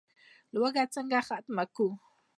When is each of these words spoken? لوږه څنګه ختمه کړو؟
لوږه 0.53 0.83
څنګه 0.95 1.19
ختمه 1.27 1.63
کړو؟ 1.73 1.87